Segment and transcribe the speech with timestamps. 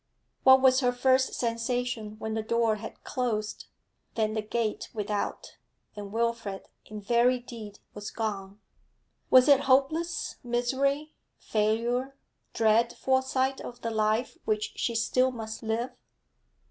[0.43, 3.67] What was her first sensation, when the door had closed,
[4.15, 5.57] then the gate without,
[5.95, 8.59] and Wilfrid in very deed was gone?
[9.29, 12.17] Was it hopeless misery, failure,
[12.51, 15.91] dread foresight of the life which she still must live?